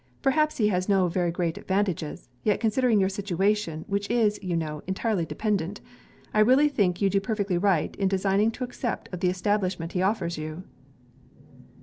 Perhaps 0.23 0.57
he 0.57 0.69
has 0.69 0.89
no 0.89 1.07
very 1.07 1.29
great 1.29 1.59
advantages; 1.59 2.27
yet 2.41 2.59
considering 2.59 2.99
your 2.99 3.07
situation, 3.07 3.85
which 3.87 4.09
is, 4.09 4.39
you 4.41 4.57
know, 4.57 4.81
entirely 4.87 5.27
dependent, 5.27 5.79
I 6.33 6.39
really 6.39 6.69
think 6.69 7.03
you 7.03 7.09
do 7.11 7.19
perfectly 7.21 7.59
right 7.59 7.95
in 7.97 8.07
designing 8.07 8.49
to 8.53 8.63
accept 8.63 9.13
of 9.13 9.19
the 9.19 9.29
establishment 9.29 9.91
he 9.91 10.01
offers 10.01 10.39
you.' 10.39 10.63